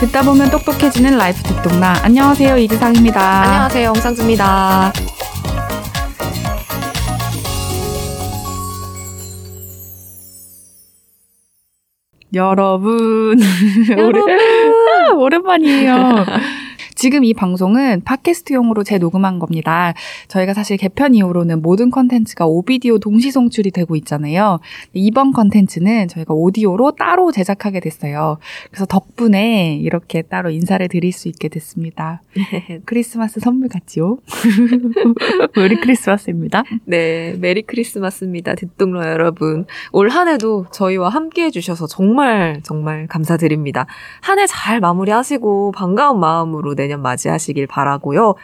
[0.00, 1.94] 듣다 보면 똑똑해지는 라이프 듣똑라.
[2.02, 3.42] 안녕하세요, 이지상입니다.
[3.42, 4.92] 안녕하세요, 홍상지입니다.
[12.34, 13.38] 여러분.
[13.90, 14.22] 여러분.
[14.22, 16.24] 오래, 오랜만이에요.
[17.04, 19.92] 지금 이 방송은 팟캐스트용으로 재녹음한 겁니다.
[20.28, 24.58] 저희가 사실 개편 이후로는 모든 컨텐츠가 오비디오 동시 송출이 되고 있잖아요.
[24.94, 28.38] 이번 컨텐츠는 저희가 오디오로 따로 제작하게 됐어요.
[28.70, 32.22] 그래서 덕분에 이렇게 따로 인사를 드릴 수 있게 됐습니다.
[32.86, 34.16] 크리스마스 선물 같지요?
[35.56, 36.62] 메리 크리스마스입니다.
[36.86, 38.54] 네, 메리 크리스마스입니다.
[38.54, 39.66] 듣똑러 여러분.
[39.92, 43.84] 올 한 해도 저희와 함께 해주셔서 정말 정말 감사드립니다.
[44.22, 48.34] 한 해 잘 마무리하시고 반가운 마음으로 내년 맞이하시길 바라고요.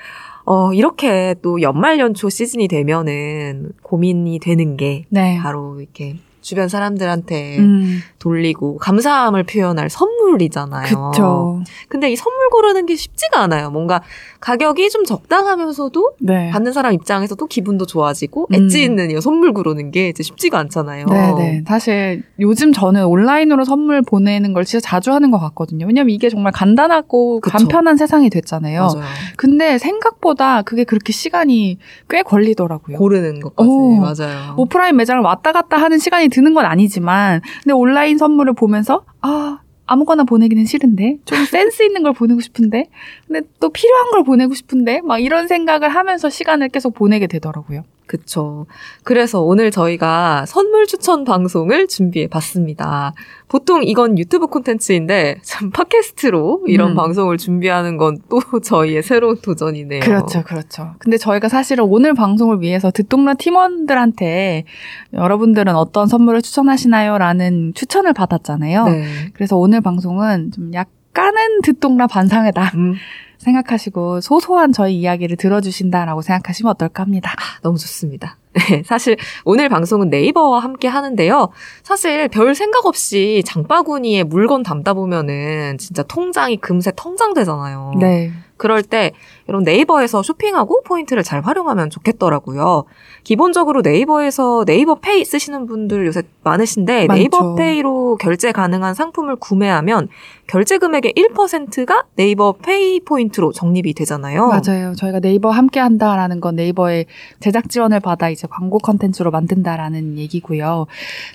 [0.44, 5.38] 어, 이렇게 또 연말 연초 시즌이 되면은 고민이 되는 게 네.
[5.40, 11.10] 바로 이렇게 주변 사람들한테 음, 돌리고 감사함을 표현할 선물이잖아요.
[11.10, 11.62] 그쵸.
[11.88, 13.70] 근데 이 선물 고르는 게 쉽지가 않아요.
[13.70, 14.02] 뭔가
[14.40, 16.50] 가격이 좀 적당하면서도 네.
[16.50, 18.54] 받는 사람 입장에서도 기분도 좋아지고 음.
[18.54, 21.06] 엣지 있는 이 선물 고르는 게 이제 쉽지가 않잖아요.
[21.06, 21.64] 네네.
[21.66, 25.86] 사실 요즘 저는 온라인으로 선물 보내는 걸 진짜 자주 하는 것 같거든요.
[25.86, 27.58] 왜냐면 이게 정말 간단하고 그쵸.
[27.58, 28.80] 간편한 세상이 됐잖아요.
[28.80, 29.04] 맞아요.
[29.36, 32.96] 근데 생각보다 그게 그렇게 시간이 꽤 걸리더라고요.
[32.96, 33.96] 고르는 것까지 오.
[33.96, 34.54] 맞아요.
[34.56, 40.24] 오프라인 매장을 왔다 갔다 하는 시간이 드는 건 아니지만, 근데 온라인 선물을 보면서, 아, 아무거나
[40.24, 42.86] 보내기는 싫은데, 좀 센스 있는 걸 보내고 싶은데,
[43.26, 47.82] 근데 또 필요한 걸 보내고 싶은데, 막 이런 생각을 하면서 시간을 계속 보내게 되더라고요.
[48.10, 48.66] 그쵸.
[49.04, 53.12] 그래서 오늘 저희가 선물 추천 방송을 준비해 봤습니다.
[53.46, 56.94] 보통 이건 유튜브 콘텐츠인데 참 팟캐스트로 이런 음.
[56.96, 60.00] 방송을 준비하는 건 또 저희의 새로운 도전이네요.
[60.00, 60.94] 그렇죠, 그렇죠.
[60.98, 64.64] 근데 저희가 사실은 오늘 방송을 위해서 듣동러 팀원들한테
[65.12, 67.18] 여러분들은 어떤 선물을 추천하시나요?
[67.18, 68.84] 라는 추천을 받았잖아요.
[68.88, 69.04] 네.
[69.34, 72.94] 그래서 오늘 방송은 좀 약간은 듣동러 반상회다 음,
[73.40, 77.34] 생각하시고 소소한 저희 이야기를 들어주신다라고 생각하시면 어떨까 합니다.
[77.62, 78.36] 너무 좋습니다.
[78.52, 81.50] 네, 사실 오늘 방송은 네이버와 함께 하는데요.
[81.82, 87.94] 사실 별 생각 없이 장바구니에 물건 담다 보면은 진짜 통장이 금세 통장되잖아요.
[88.00, 88.32] 네.
[88.56, 89.12] 그럴 때
[89.50, 92.84] 이런 네이버에서 쇼핑하고 포인트를 잘 활용하면 좋겠더라고요.
[93.24, 97.18] 기본적으로 네이버에서 네이버 페이 쓰시는 분들 요새 많으신데 많죠.
[97.18, 100.08] 네이버 페이로 결제 가능한 상품을 구매하면
[100.46, 104.48] 결제 금액의 1%가 네이버 페이 포인트로 적립이 되잖아요.
[104.48, 104.94] 맞아요.
[104.94, 107.06] 저희가 네이버 함께 한다라는 건 네이버에
[107.40, 110.86] 제작 지원을 받아 이제 광고 컨텐츠로 만든다라는 얘기고요.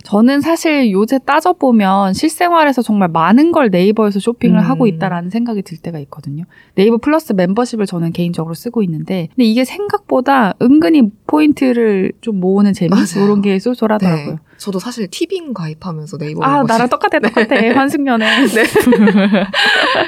[0.04, 4.64] 저는 사실 요새 따져보면 실생활에서 정말 많은 걸 네이버에서 쇼핑을 음.
[4.64, 6.46] 하고 있다라는 생각이 들 때가 있거든요.
[6.76, 12.90] 네이버 플러스 멤버십을 저는 개인적으로 쓰고 있는데, 근데 이게 생각보다 은근히 포인트를 좀 모으는 재미?
[12.90, 13.26] 맞아요.
[13.26, 14.32] 이런 게 쏠쏠하더라고요.
[14.34, 14.38] 네.
[14.58, 17.56] 저도 사실 티빙 가입하면서 네이버 아, 나랑 똑같아, 똑같아.
[17.56, 18.26] 환승연애.
[18.48, 18.64] 네.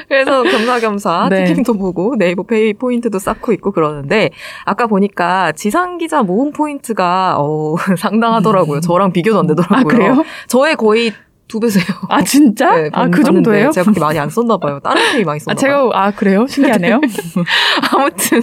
[0.08, 1.44] 그래서 겸사겸사 네.
[1.44, 4.30] 티빙도 보고 네이버 페이 포인트도 쌓고 있고 그러는데
[4.64, 8.80] 아까 보니까 지상 기자 모음 포인트가 어, 상당하더라고요.
[8.80, 9.78] 저랑 비교도 안 되더라고요.
[9.78, 10.24] 아, 그래요?
[10.46, 11.12] 저의 거의
[11.48, 11.84] 두 배세요.
[12.08, 12.74] 아, 진짜?
[12.76, 13.70] 네, 아, 봤- 그 정도예요?
[13.70, 14.80] 제가 그렇게 많이 안 썼나 봐요.
[14.80, 15.88] 다른 페이 많이 썼나 아, 봐요.
[15.90, 16.46] 제가, 아, 그래요?
[16.46, 17.00] 신기하네요.
[17.92, 18.42] 아무튼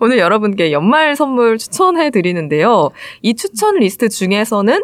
[0.00, 2.90] 오늘 여러분께 연말 선물 추천해 드리는데요.
[3.22, 4.82] 이 추천 리스트 중에서는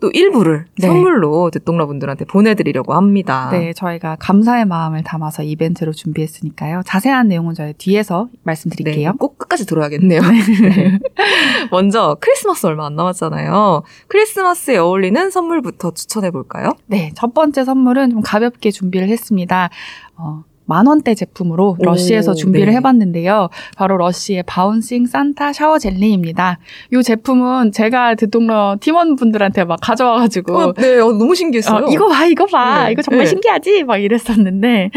[0.00, 0.86] 또 일부를 네.
[0.86, 3.50] 선물로 듣동러분들한테 보내드리려고 합니다.
[3.52, 6.82] 네, 저희가 감사의 마음을 담아서 이벤트로 준비했으니까요.
[6.86, 9.10] 자세한 내용은 저희 뒤에서 말씀드릴게요.
[9.10, 10.20] 네, 꼭 끝까지 들어야겠네요.
[10.22, 10.98] 네.
[11.70, 13.82] 먼저 크리스마스 얼마 안 남았잖아요.
[14.08, 16.72] 크리스마스에 어울리는 선물부터 추천해 볼까요?
[16.86, 19.70] 네, 첫 번째 선물은 좀 가볍게 준비를 했습니다.
[20.16, 22.72] 어, 만 원대 제품으로 오, 러쉬에서 준비를 네.
[22.76, 23.48] 해봤는데요.
[23.76, 26.58] 바로 러쉬의 bouncing 산타 샤워 젤리입니다.
[26.92, 31.86] 이 제품은 제가 듣똑라 팀원분들한테 막 가져와가지고 어, 네, 어, 너무 신기했어요.
[31.86, 32.84] 어, 이거 봐, 이거 봐.
[32.84, 33.30] 네, 이거 정말 네.
[33.30, 33.82] 신기하지?
[33.82, 34.90] 막 이랬었는데,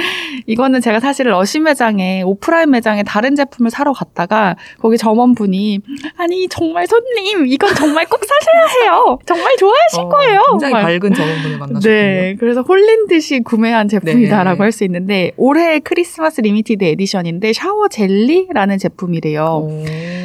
[0.46, 5.80] 이거는 제가 사실 러시 매장에, 오프라인 매장에 다른 제품을 사러 갔다가, 거기 점원분이,
[6.18, 9.18] 아니, 정말 손님, 이건 정말 꼭 사셔야 해요.
[9.26, 10.44] 정말 좋아하실 어, 거예요.
[10.52, 10.82] 굉장히 막.
[10.84, 11.82] 밝은 점원분을 만나셨군요.
[11.82, 14.64] 네, 그래서 홀린 듯이 구매한 제품이다라고 네.
[14.64, 19.44] 할수 있는데, 올해 크리스마스 limited edition인데, 샤워 젤리라는 제품이래요.
[19.44, 19.84] 오.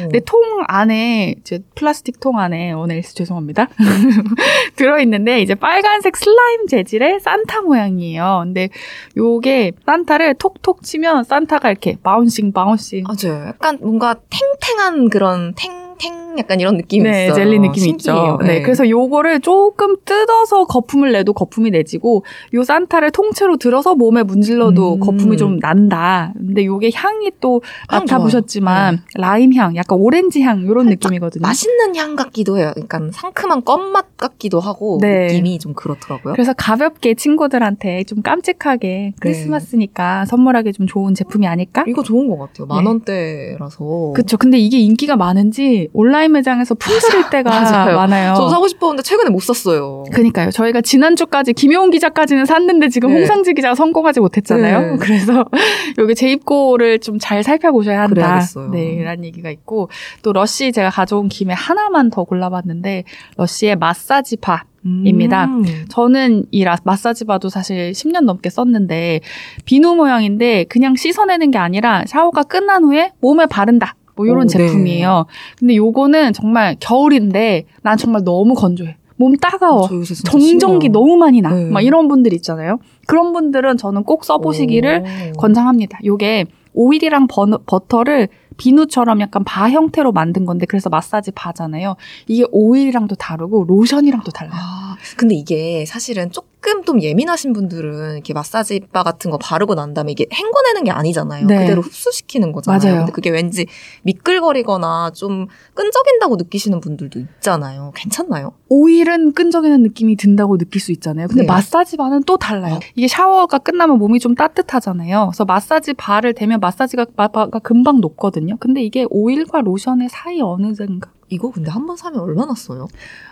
[0.09, 3.67] 근데 통 안에 이제 플라스틱 통 안에 오늘 죄송합니다
[4.75, 8.41] 들어 있는데 이제 빨간색 슬라임 재질의 산타 모양이에요.
[8.43, 8.69] 근데
[9.17, 13.47] 요게 산타를 톡톡 치면 산타가 이렇게 bouncing bouncing 맞아요.
[13.49, 17.35] 약간 뭔가 탱탱한 그런 탱 탱 약간 이런 느낌이 네, 있어요.
[17.35, 17.89] 젤리 느낌 이.
[17.89, 18.39] 있죠.
[18.41, 18.61] 네.
[18.61, 22.23] 그래서 요거를 조금 뜯어서 거품을 내도 거품이 내지고
[22.53, 24.99] 요 산타를 통째로 들어서 몸에 문질러도 음.
[24.99, 26.31] 거품이 좀 난다.
[26.37, 27.59] 근데 요게 향이 또
[27.91, 31.41] 향 맡아보셨지만 라임 향, 약간 오렌지 향 요런 느낌이거든요.
[31.41, 32.71] 맛있는 향 같기도 해요.
[32.79, 35.27] 약간 상큼한 껌맛 같기도 하고 네.
[35.27, 36.33] 느낌이 좀 그렇더라고요.
[36.33, 41.83] 그래서 가볍게 친구들한테 좀 깜찍하게 크리스마스니까 선물하기 좀 좋은 제품이 아닐까?
[41.87, 42.67] 이거 좋은 것 같아요.
[42.67, 42.73] 네.
[42.75, 44.13] 만 원대라서.
[44.15, 44.37] 그쵸.
[44.37, 47.95] 근데 이게 인기가 많은지 온라인 매장에서 품절일 때가 맞아요.
[47.95, 48.33] 많아요.
[48.35, 50.03] 저도 사고 싶었는데 최근에 못 샀어요.
[50.13, 50.51] 그니까요.
[50.51, 53.15] 저희가 지난주까지 김효은 기자까지는 샀는데 지금 네.
[53.19, 54.91] 홍상지 기자가 성공하지 못했잖아요.
[54.93, 54.97] 네.
[54.99, 55.45] 그래서
[55.97, 58.13] 여기 재입고를 좀 잘 살펴보셔야 한다.
[58.13, 58.69] 그래야겠어요.
[58.71, 59.89] 네, 라는 얘기가 있고
[60.23, 63.03] 또 러쉬 제가 가져온 김에 하나만 더 골라봤는데
[63.37, 64.63] 러쉬의 마사지
[65.05, 65.45] 바입니다.
[65.45, 65.65] 음.
[65.89, 69.19] 저는 이 라- 마사지 바도 사실 10년 넘게 썼는데
[69.65, 73.95] 비누 모양인데 그냥 씻어내는 게 아니라 샤워가 끝난 후에 몸에 바른다.
[74.19, 74.47] 뭐 이런 오, 네.
[74.47, 75.25] 제품이에요.
[75.57, 78.97] 근데 요거는 정말 겨울인데 난 정말 너무 건조해.
[79.15, 79.87] 몸 따가워.
[79.87, 80.91] 정전기 심해요.
[80.91, 81.53] 너무 많이 나.
[81.53, 81.69] 네.
[81.69, 82.79] 막 이런 분들 있잖아요.
[83.07, 85.03] 그런 분들은 저는 꼭 써보시기를
[85.35, 85.37] 오.
[85.37, 85.99] 권장합니다.
[86.03, 88.27] 요게 오일이랑 버, 버터를
[88.57, 91.95] 비누처럼 약간 바 형태로 만든 건데 그래서 마사지 바잖아요.
[92.27, 94.53] 이게 오일이랑도 다르고 로션이랑도 달라요.
[94.55, 99.93] 아, 근데 이게 사실은 조금 좀 예민하신 분들은 이렇게 마사지 바 같은 거 바르고 난
[99.93, 101.47] 다음에 이게 헹궈내는 게 아니잖아요.
[101.47, 101.59] 네.
[101.59, 102.79] 그대로 흡수시키는 거잖아요.
[102.79, 102.97] 맞아요.
[102.99, 103.65] 근데 그게 왠지
[104.03, 107.91] 미끌거리거나 좀 끈적인다고 느끼시는 분들도 있잖아요.
[107.95, 108.53] 괜찮나요?
[108.69, 111.27] 오일은 끈적이는 느낌이 든다고 느낄 수 있잖아요.
[111.27, 111.47] 근데 네.
[111.47, 112.75] 마사지 바는 또 달라요.
[112.75, 112.79] 어.
[112.95, 115.27] 이게 샤워가 끝나면 몸이 좀 따뜻하잖아요.
[115.31, 118.57] 그래서 마사지 바를 대면 마사지가 바, 바가 금방 녹거든요.
[118.59, 122.87] 근데 이게 오일과 로션의 사이 어느 정도 이거 근데 한 번 사면 얼마나 써요?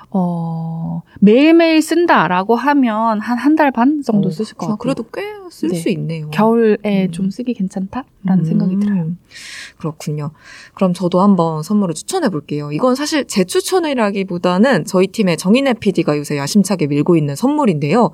[0.10, 4.68] 어, 매일매일 쓴다라고 하면 한 한 달 반 정도 어, 쓰실 것.
[4.68, 4.78] 같아요.
[4.78, 5.76] 그래도 꽤쓸 네.
[5.76, 6.30] 수 있네요.
[6.30, 6.78] 겨울에
[7.08, 7.12] 음.
[7.12, 9.02] 좀 쓰기 괜찮다라는 생각이 들어요.
[9.02, 9.18] 음,
[9.78, 10.32] 그렇군요.
[10.76, 12.72] 그럼 저도 한번 선물을 추천해 볼게요.
[12.72, 18.12] 이건 사실 제 추천이라기보다는 저희 팀의 정인혜 PD가 요새 야심차게 밀고 있는 선물인데요.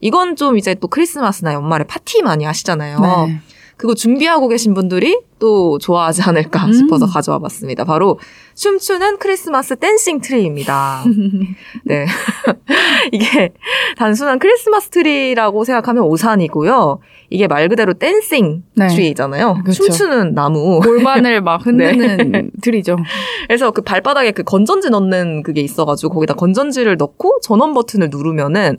[0.00, 3.00] 이건 좀 이제 또 크리스마스나 연말에 파티 많이 하시잖아요.
[3.00, 3.40] 네.
[3.76, 6.72] 그거 준비하고 계신 분들이 또 좋아하지 않을까 음.
[6.72, 7.84] 싶어서 가져와 봤습니다.
[7.84, 8.18] 바로
[8.54, 11.04] 춤추는 크리스마스 dancing 트리입니다.
[11.84, 12.06] 네.
[13.12, 13.52] 이게
[13.96, 17.00] 단순한 크리스마스 트리라고 생각하면 오산이고요.
[17.30, 18.86] 이게 말 그대로 dancing 네.
[18.88, 19.60] 트리잖아요.
[19.64, 19.84] 그렇죠.
[19.84, 20.80] 춤추는 나무.
[20.80, 22.46] 골반을 막 흔드는 네.
[22.62, 22.96] 트리죠.
[23.48, 28.78] 그래서 그 발바닥에 그 건전지 넣는 그게 있어가지고 거기다 건전지를 넣고 전원 버튼을 누르면은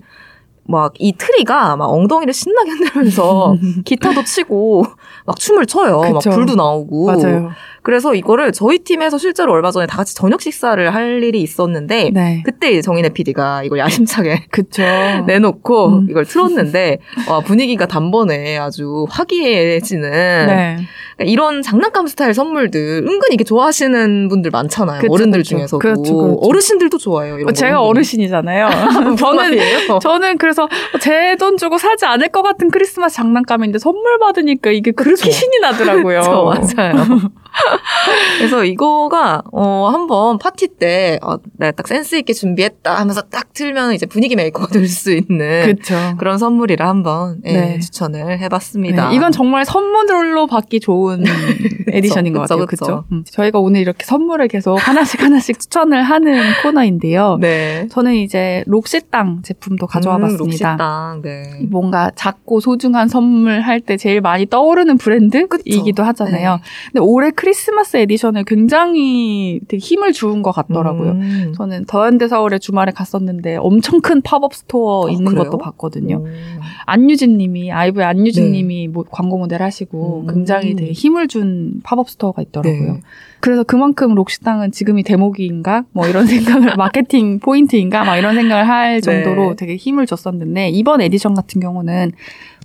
[0.68, 4.86] 막 이 트리가 막 엉덩이를 신나게 흔들면서 기타도 치고
[5.26, 6.02] 막 춤을 춰요.
[6.02, 6.30] 그쵸.
[6.30, 7.06] 막 불도 나오고.
[7.08, 7.52] 맞아요.
[7.82, 12.42] 그래서 이거를 저희 팀에서 실제로 얼마 전에 다 같이 저녁 식사를 할 일이 있었는데 네.
[12.44, 14.82] 그때 이제 정인혜 PD가 이걸 야심차게 그쵸.
[15.28, 16.08] 내놓고 음.
[16.10, 16.98] 이걸 틀었는데
[17.30, 20.10] 와, 분위기가 단번에 아주 화기애애해지는
[20.48, 20.78] 네.
[21.16, 25.02] 그러니까 이런 장난감 스타일 선물들 은근 이게 좋아하시는 분들 많잖아요.
[25.02, 25.50] 그쵸, 어른들 그쵸.
[25.50, 26.40] 중에서도 그렇죠, 그렇죠.
[26.42, 27.38] 어르신들도 좋아해요.
[27.40, 27.82] 이런 제가 거.
[27.84, 28.70] 어르신이잖아요.
[29.16, 30.68] 저는 저는 저는 그래서
[31.02, 35.32] 제 돈 주고 사지 않을 것 같은 크리스마스 장난감인데 선물 받으니까 이게 그렇게 그쵸.
[35.32, 36.22] 신이 나더라고요.
[36.24, 36.94] 저 맞아요.
[38.38, 43.94] 그래서 이거가 어 한번 파티 때 어, 내가 딱 센스 있게 준비했다 하면서 딱 틀면
[43.94, 45.96] 이제 분위기 메이커가 될 수 있는 그렇죠.
[46.20, 47.80] 그런 선물이라 한번 예, 네.
[47.80, 49.10] 추천을 해봤습니다.
[49.10, 51.24] 네, 이건 정말 선물로 받기 좋은
[51.92, 52.66] edition인 것 그쵸, 같아요.
[52.68, 52.86] 그쵸.
[53.10, 53.32] 그렇죠.
[53.32, 57.38] 저희가 오늘 이렇게 선물을 계속 하나씩 하나씩 추천을 하는 코너인데요.
[57.42, 57.88] 네.
[57.90, 60.72] 저는 이제 록시땅 제품도 가져와 음, 봤습니다.
[60.72, 61.44] 록시땅, 네.
[61.70, 66.60] 뭔가 작고 소중한 선물 할 때 제일 많이 떠오르는 브랜드이기도 하잖아요.
[66.92, 71.12] 근데 올해 크리스마스 edition을 굉장히 되게 힘을 주은 것 같더라고요.
[71.12, 71.54] 음.
[71.56, 75.44] 저는 더현대 서울에 주말에 갔었는데 엄청 큰 pop-up store 아, 있는 그래요?
[75.44, 76.24] 것도 봤거든요.
[76.26, 76.60] 음.
[76.88, 80.34] 안유진 님이, 아이브의 안유진 님이 뭐 광고 모델 하시고 음.
[80.34, 82.94] 굉장히 되게 힘을 준 pop-up store가 있더라고요.
[82.94, 83.00] 네.
[83.46, 85.84] 그래서 그만큼 록시땅은 지금이 대목인가?
[85.92, 88.04] 뭐 이런 생각을, 마케팅 포인트인가?
[88.04, 89.56] 막 이런 생각을 할 정도로 네.
[89.56, 92.14] 되게 힘을 줬었는데, 이번 에디션 같은 경우는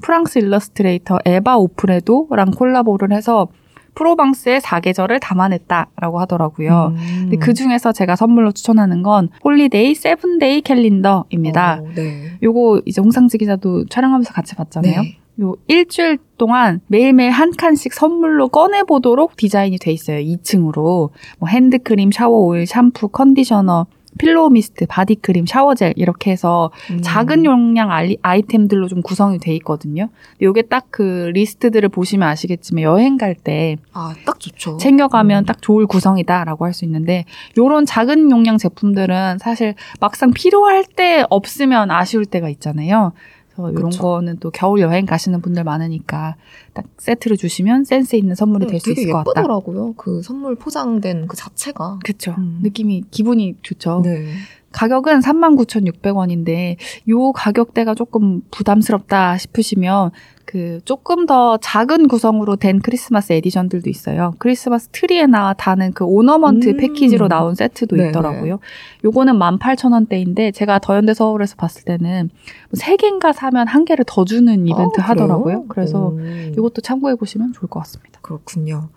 [0.01, 3.49] 프랑스 일러스트레이터 에바 오프레도랑 콜라보를 해서
[3.95, 6.95] 프로방스의 사계절을 담아냈다라고 하더라고요.
[6.97, 7.17] 음.
[7.25, 11.81] 근데 그 중에서 제가 선물로 추천하는 건 holiday seven day calendar입니다.
[11.83, 12.39] 어, 네.
[12.43, 15.03] 요거 이제 홍상지 기자도 촬영하면서 같이 봤잖아요.
[15.03, 15.19] 네.
[15.41, 20.19] 요 일주일 동안 매일매일 한 칸씩 선물로 꺼내보도록 디자인이 돼 있어요.
[20.19, 21.11] 2층으로.
[21.39, 23.87] 뭐 핸드크림, 샤워 오일, 샴푸, conditioner,
[24.19, 27.01] pillow mist, 바디크림, 샤워젤 이렇게 해서 음.
[27.01, 27.91] 작은 용량
[28.23, 30.09] 아이템들로 좀 구성이 돼 있거든요.
[30.43, 34.77] 요게 딱 그 리스트들을 보시면 아시겠지만 여행 갈 때 아, 딱 좋죠.
[34.79, 35.47] 챙겨가면 음.
[35.47, 37.25] 딱 좋을 구성이다라고 할 수 있는데
[37.57, 43.13] 요런 작은 용량 제품들은 사실 막상 필요할 때 없으면 아쉬울 때가 있잖아요.
[43.63, 44.03] 그래서 이런 그쵸.
[44.03, 46.37] 거는 또 겨울 여행 가시는 분들 많으니까
[46.73, 49.41] 딱 세트로 주시면 센스 있는 선물이 될수 음, 되게 있을 것 같다.
[49.41, 49.95] 예쁘더라고요.
[49.97, 52.01] 그 선물 포장된 그 자체가.
[52.05, 52.35] 그쵸.
[52.39, 52.61] 음.
[52.63, 54.03] 느낌이 기분이 좋죠.
[54.05, 54.27] 네.
[54.73, 56.77] 가격은 39,600원인데
[57.09, 60.13] 요 가격대가 조금 부담스럽다 싶으시면
[60.45, 64.35] 그 조금 더 작은 구성으로 된 크리스마스 edition들도 있어요.
[64.39, 66.77] 크리스마스 트리에 나 다는 그 ornament 음.
[66.77, 68.09] 패키지로 나온 세트도 네네.
[68.09, 68.59] 있더라고요.
[69.05, 72.31] 요거는 18,000원대인데 제가 더현대 서울에서 봤을 때는
[72.71, 75.67] 뭐 3개인가 사면 한 개를 더 주는 이벤트 아, 하더라고요.
[75.69, 76.21] 그래서 오.
[76.53, 78.19] 이것도 참고해 보시면 좋을 것 같습니다.
[78.23, 78.89] 그렇군요.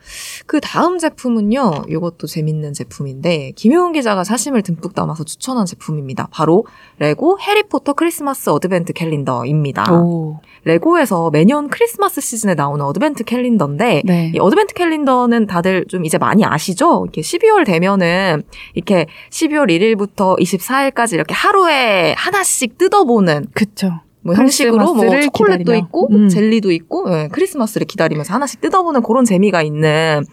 [0.46, 6.28] 그 다음 제품은요, 이것도 재밌는 제품인데, 김효은 기자가 사심을 듬뿍 담아서 추천한 제품입니다.
[6.30, 6.66] 바로
[7.00, 9.94] 레고 해리포터 크리스마스 advent calendar입니다.
[9.94, 10.40] 오.
[10.66, 14.32] 레고에서 매년 크리스마스 시즌에 나오는 advent calendar인데, 네.
[14.36, 17.04] 이 advent calendar는 다들 좀 이제 많이 아시죠?
[17.06, 23.92] 이렇게 12월 되면은 이렇게 12월 1일부터 24일까지 이렇게 하루에 하나씩 뜯어보는 그쵸.
[24.26, 25.76] 뭐 형식으로 뭐 초콜릿도 기다리며.
[25.86, 26.30] 있고 음.
[26.30, 30.24] 젤리도 있고 예, 크리스마스를 기다리면서 하나씩 뜯어보는 그런 재미가 있는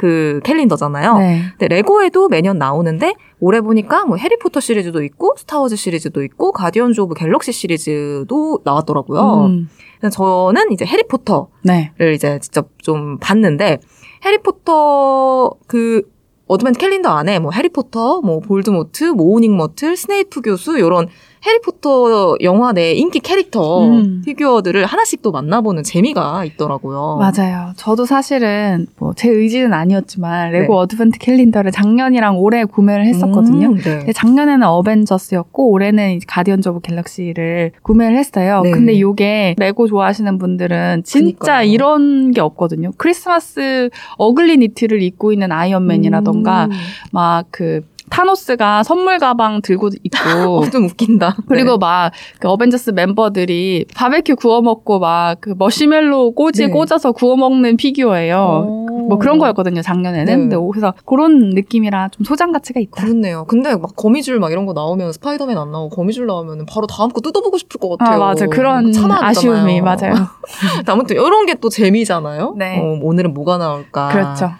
[0.00, 1.18] 그 캘린더잖아요.
[1.18, 1.42] 네.
[1.58, 7.14] 근데 레고에도 매년 나오는데 올해 보니까 뭐 해리포터 시리즈도 있고 스타워즈 시리즈도 있고 가디언즈 오브
[7.16, 9.44] 갤럭시 시리즈도 나왔더라고요.
[9.44, 9.68] 음.
[10.10, 11.92] 저는 이제 해리포터 네.
[11.98, 13.80] 를 이제 직접 좀 봤는데
[14.24, 16.00] 해리포터 그
[16.46, 21.08] advent 캘린더 안에 뭐 해리포터, 뭐 볼드모트, 모우닝 머틀, 스네이프 교수 요런
[21.44, 24.22] 해리포터 영화 내 인기 캐릭터 음.
[24.24, 27.18] 피규어들을 하나씩 또 만나보는 재미가 있더라고요.
[27.20, 27.72] 맞아요.
[27.76, 30.78] 저도 사실은 뭐 제 의지는 아니었지만 레고 네.
[30.80, 33.68] advent 캘린더를 작년이랑 올해 구매를 했었거든요.
[33.68, 34.12] 음, 네.
[34.12, 38.62] 작년에는 어벤져스였고 올해는 가디언즈 오브 갤럭시를 구매를 했어요.
[38.62, 38.70] 네.
[38.70, 41.20] 근데 이게 레고 좋아하시는 분들은 진짜
[41.58, 41.70] 그니까요.
[41.70, 42.92] 이런 게 없거든요.
[42.96, 46.70] 크리스마스 ugly 니트를 입고 있는 아이언맨이라던가 음.
[47.12, 50.18] 막그 타노스가 선물 가방 들고 있고
[50.60, 51.36] 어, 좀 웃긴다.
[51.48, 51.78] 그리고 네.
[51.80, 56.72] 막그 어벤져스 멤버들이 바베큐 구워 먹고 막 그 머시멜로 꼬지에 네.
[56.72, 58.36] 꽂아서 구워 먹는 피규어예요.
[58.38, 58.86] 어.
[59.10, 60.24] 뭐 그런 거였거든요 작년에는.
[60.24, 60.36] 네.
[60.36, 63.02] 근데 그래서 그런 느낌이라 좀 소장 가치가 있다.
[63.02, 63.44] 그렇네요.
[63.46, 67.20] 근데 막 거미줄 막 이런 거 나오면 스파이더맨 안 나오고 거미줄 나오면 바로 다음 거
[67.20, 68.16] 뜯어보고 싶을 것 같아요.
[68.16, 69.80] 아 맞아 그런 참아야 아쉬움이.
[69.82, 70.14] 맞아요.
[70.86, 72.54] 아무튼 이런 게 또 재미잖아요.
[72.56, 72.78] 네.
[72.80, 74.08] 어, 오늘은 뭐가 나올까.
[74.08, 74.50] 그렇죠.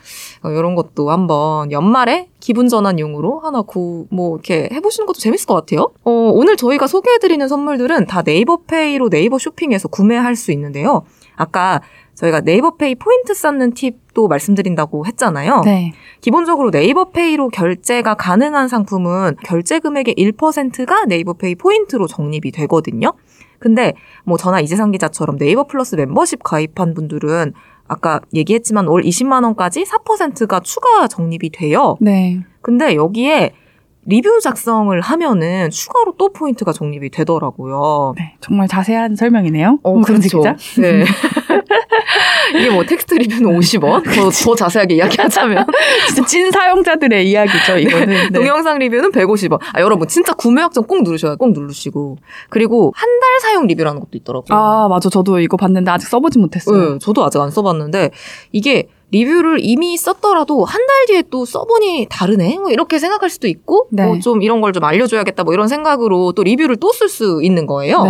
[0.44, 5.90] 이런 것도 한번 연말에 기분 전환용으로 하나 구, 뭐, 이렇게 해보시는 것도 재밌을 것 같아요.
[6.04, 11.02] 어, 오늘 저희가 소개해드리는 선물들은 다 네이버 페이로 네이버 쇼핑에서 구매할 수 있는데요.
[11.36, 11.80] 아까
[12.14, 15.62] 저희가 네이버페이 포인트 쌓는 팁도 말씀드린다고 했잖아요.
[15.64, 15.92] 네.
[16.20, 23.12] 기본적으로 네이버페이로 결제가 가능한 상품은 결제 금액의 1%가 네이버페이 포인트로 적립이 되거든요.
[23.58, 27.52] 근데 뭐 저나 이지상 기자처럼 네이버 플러스 멤버십 가입한 분들은
[27.88, 31.96] 아까 얘기했지만 월 20만 원까지 4%가 추가 적립이 돼요.
[32.00, 32.40] 네.
[32.62, 33.52] 근데 여기에
[34.06, 38.14] 리뷰 작성을 하면은 추가로 또 포인트가 적립이 되더라고요.
[38.16, 38.34] 네.
[38.40, 39.78] 정말 자세한 설명이네요.
[39.82, 40.56] 어, 홍상지 그렇죠.
[40.80, 41.04] 네.
[42.56, 44.02] 이게 뭐 텍스트 리뷰는 50원?
[44.04, 45.66] 더, 더 자세하게 이야기하자면.
[46.08, 48.08] 진짜 찐 사용자들의 이야기죠 이거는.
[48.08, 48.28] 네.
[48.30, 49.60] 동영상 리뷰는 150원.
[49.72, 52.16] 아, 여러분, 진짜 구매 확정 꼭 누르셔야 꼭 누르시고.
[52.48, 54.46] 그리고 한 달 사용 리뷰라는 것도 있더라고요.
[54.58, 56.92] 아 맞아 저도 이거 봤는데 아직 써보지 못했어요.
[56.94, 58.10] 네, 저도 아직 안 써봤는데,
[58.50, 62.58] 이게 리뷰를 이미 썼더라도 한 달 뒤에 또 써보니 다르네?
[62.58, 64.04] 뭐 이렇게 생각할 수도 있고, 네.
[64.06, 68.04] 뭐좀 이런 걸 좀 알려줘야겠다, 뭐 이런 생각으로 또 리뷰를 또 쓸 수 있는 거예요.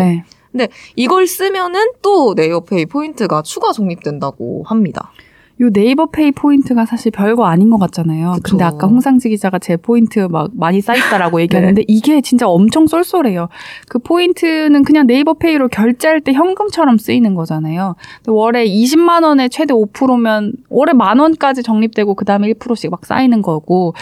[0.52, 0.68] 네.
[0.96, 5.12] 이걸 쓰면은 또 네이버페이 포인트가 추가 적립된다고 합니다.
[5.60, 8.32] 요 네이버 페이 포인트가 사실 별거 아닌 것 같잖아요.
[8.36, 8.56] 그쵸.
[8.56, 11.42] 근데 아까 홍상지 기자가 제 포인트 막 많이 쌓였다라고 네.
[11.42, 13.48] 얘기하는데 이게 진짜 엄청 쏠쏠해요.
[13.88, 17.94] 그 포인트는 그냥 네이버 페이로 결제할 때 현금처럼 쓰이는 거잖아요.
[18.26, 23.94] 월에 20만 원에 최대 5%면 월에 만 원까지 적립되고 그 다음에 1%씩 막 쌓이는 거고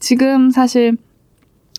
[0.00, 0.96] 지금 사실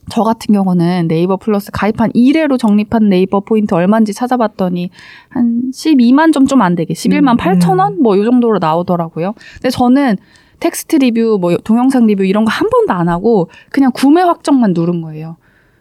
[0.10, 4.90] 저 같은 경우는 네이버 플러스 가입한 1회로 적립한 네이버 포인트 얼마인지 찾아봤더니
[5.30, 9.34] 한 12만 좀 좀 안 되게 11만 음, 8천 원 뭐 요 정도로 나오더라고요.
[9.56, 10.18] 근데 저는
[10.60, 15.02] 텍스트 리뷰 뭐 동영상 리뷰 이런 거 한 번도 안 하고 그냥 구매 확정만 누른
[15.02, 15.38] 거예요.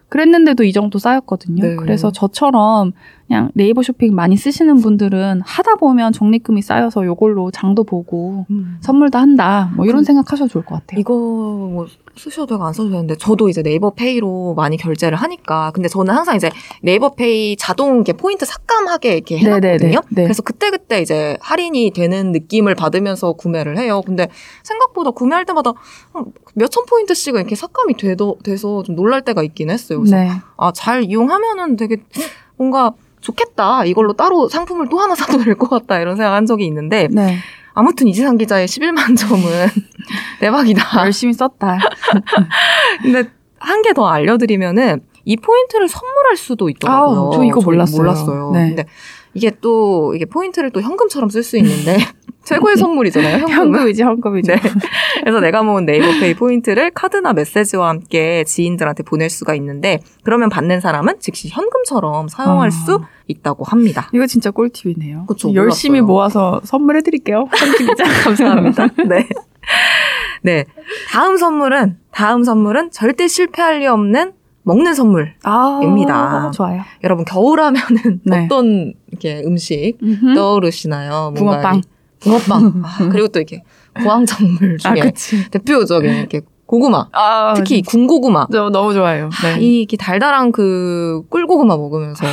[0.09, 1.61] 그랬는데도 이 정도 쌓였거든요.
[1.63, 1.75] 네.
[1.75, 2.93] 그래서 저처럼
[3.27, 8.45] 그냥 네이버 쇼핑 많이 쓰시는 분들은 하다 보면 적립금이 쌓여서 요걸로 장도 보고
[8.81, 9.71] 선물도 한다.
[9.75, 10.99] 뭐 이런 그- 생각하셔도 좋을 것 같아요.
[10.99, 15.89] 이거 뭐 쓰셔도 되고 안 써도 되는데 저도 이제 네이버 페이로 많이 결제를 하니까 근데
[15.89, 16.49] 저는 항상 이제
[16.81, 19.69] 네이버 페이 자동 이렇게 포인트 삭감하게 이렇게 해놨거든요.
[19.79, 19.95] 네네네.
[20.11, 20.23] 네.
[20.23, 24.01] 그래서 그때 그때 이제 할인이 되는 느낌을 받으면서 구매를 해요.
[24.05, 24.27] 근데
[24.63, 25.73] 생각보다 구매할 때마다
[26.53, 29.99] 몇천 포인트씩은 이렇게 삭감이 되더, 돼서 좀 놀랄 때가 있긴 했어요.
[29.99, 30.29] 그래서 네.
[30.57, 31.97] 아잘 이용하면은 되게
[32.57, 33.85] 뭔가 좋겠다.
[33.85, 35.99] 이걸로 따로 상품을 또 하나 사도 될 것 같다.
[35.99, 37.37] 이런 생각한 적이 있는데 네.
[37.73, 39.41] 아무튼 이지상 기자의 11만 점은
[40.39, 41.05] 대박이다.
[41.05, 41.77] 열심히 썼다.
[43.01, 47.29] 근데 한 개 더 알려드리면은 이 포인트를 선물할 수도 있더라고요.
[47.33, 47.97] 아, 저 이거 몰랐어요.
[47.97, 48.51] 몰랐어요.
[48.53, 48.67] 네.
[48.67, 48.85] 근데
[49.33, 51.97] 이게 또 이게 포인트를 또 현금처럼 쓸 수 있는데
[52.45, 53.47] 최고의 선물이잖아요.
[53.49, 54.51] 현금이지, 현금이지.
[54.51, 54.61] 네.
[55.21, 61.15] 그래서 내가 모은 네이버페이 포인트를 카드나 메시지와 함께 지인들한테 보낼 수가 있는데 그러면 받는 사람은
[61.19, 62.71] 즉시 현금처럼 사용할 아.
[62.71, 64.09] 수 있다고 합니다.
[64.13, 65.25] 이거 진짜 꿀팁이네요.
[65.25, 66.43] 그쵸, 열심히 몰랐어요.
[66.45, 67.49] 모아서 선물해드릴게요.
[67.53, 68.03] 현금이자.
[68.23, 68.87] 감사합니다.
[69.09, 69.27] 네.
[70.43, 70.65] 네.
[71.09, 75.33] 다음 선물은 다음 선물은 절대 실패할 리 없는 먹는 선물.
[75.43, 76.51] 아, 입니다.
[76.51, 76.81] 좋아요.
[77.03, 78.45] 여러분 겨울 하면은 네.
[78.45, 80.33] 어떤 이렇게 음식 음흠.
[80.35, 81.31] 떠오르시나요?
[81.35, 81.81] 뭔가 붕어빵.
[82.25, 82.81] 이- 붕어빵.
[82.85, 83.63] 아, 그리고 또 이렇게
[84.01, 85.49] 고황작물 아, 중에 그치.
[85.51, 87.07] 대표적인 이렇게 고구마.
[87.11, 88.47] 아, 특히 군고구마.
[88.51, 89.29] 저 너무 좋아요.
[89.43, 89.61] 네.
[89.61, 92.25] 이 이렇게 달달한 그 꿀고구마 먹으면서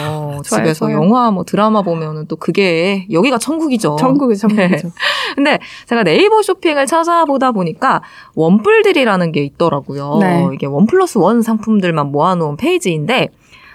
[0.42, 0.96] 집에서 좋아요.
[0.96, 3.96] 영화 뭐 드라마 보면은 또 그게 여기가 천국이죠.
[4.00, 4.90] 천국이 천국이죠.
[5.36, 8.00] 근데 제가 네이버 쇼핑을 찾아보다 보니까
[8.34, 10.18] 원뿔들이라는 게 있더라고요.
[10.22, 10.48] 네.
[10.54, 13.28] 이게 원 플러스 원 상품들만 모아놓은 페이지인데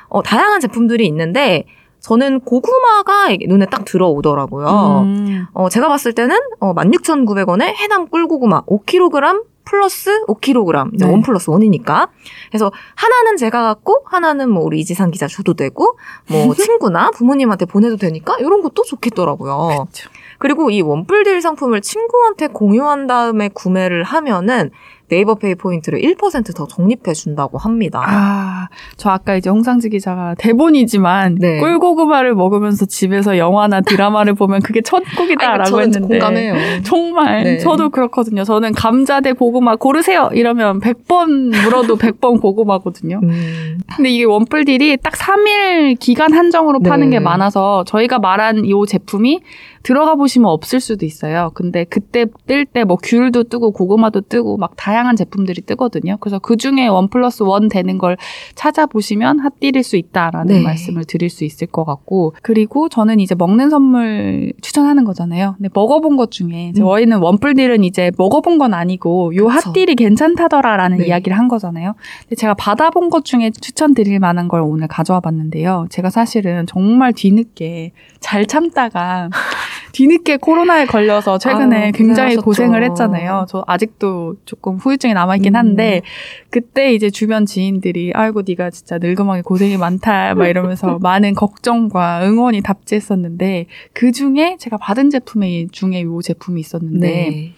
[0.09, 1.65] 어, 다양한 제품들이 있는데
[2.07, 5.01] 저는 고구마가 눈에 딱 들어오더라고요.
[5.03, 5.45] 음.
[5.51, 11.11] 어, 제가 봤을 때는 어, 16,900원에 해남 꿀고구마 5kg 플러스 5kg 이제 네.
[11.11, 12.07] one plus one이니까
[12.49, 15.97] 그래서 하나는 제가 갖고 하나는 뭐 우리 이지상 기자 줘도 되고
[16.29, 19.87] 뭐 친구나 부모님한테 보내도 되니까 이런 것도 좋겠더라고요.
[19.87, 20.09] 그쵸.
[20.39, 24.71] 그리고 이 원뿔딜 상품을 친구한테 공유한 다음에 구매를 하면은
[25.09, 28.01] 네이버 페이 포인트를 1%더 적립해 준다고 합니다.
[28.05, 31.59] 아, 저 아까 이제 홍상지 기자가 대본이지만 네.
[31.59, 36.55] 꿀고구마를 먹으면서 집에서 영화나 드라마를 보면 그게 천국이다라고 저는 했는데 공감해요.
[36.83, 37.57] 정말 네.
[37.59, 38.43] 저도 그렇거든요.
[38.43, 43.21] 저는 감자 대 고구마 고르세요 이러면 100번 물어도 100번 고구마거든요.
[43.23, 43.79] 음.
[43.95, 47.17] 근데 이게 원뿔딜이 딱 3일 기간 한정으로 파는 네.
[47.17, 49.41] 게 많아서 저희가 말한 이 제품이
[49.87, 51.51] 들어가 보시면 없을 수도 있어요.
[51.53, 56.17] 근데 그때 뜰 때 뭐 귤도 뜨고 고구마도 뜨고 막 다양한 제품들이 뜨거든요.
[56.19, 58.17] 그래서 그 중에 원 플러스 원 되는 걸
[58.55, 60.61] 찾아보시면 핫딜일 수 있다라는 네.
[60.61, 65.55] 말씀을 드릴 수 있을 것 같고 그리고 저는 이제 먹는 선물 추천하는 거잖아요.
[65.57, 66.73] 근데 먹어본 것 중에 음.
[66.73, 69.69] 저희는 원뿔딜은 이제 먹어본 건 아니고 요 그쵸.
[69.69, 71.07] 핫딜이 괜찮다더라라는 네.
[71.07, 71.95] 이야기를 한 거잖아요.
[72.23, 75.87] 근데 제가 받아본 것 중에 추천드릴 만한 걸 오늘 가져와 봤는데요.
[75.89, 79.29] 제가 사실은 정말 뒤늦게 잘 참다가
[79.91, 82.35] 뒤늦게 코로나에 걸려서 최근에 아유, 굉장히.
[82.35, 83.45] 고생을 했잖아요.
[83.49, 85.57] 저 아직도 조금 후유증이 남아있긴 음.
[85.57, 86.01] 한데
[86.49, 92.61] 그때 이제 주변 지인들이 아이고 네가 진짜 늙음하게 고생이 많다 막 이러면서 많은 걱정과 응원이
[92.61, 97.53] 답지했었는데 그 중에 제가 받은 제품의 중에 요 제품이 있었는데 네.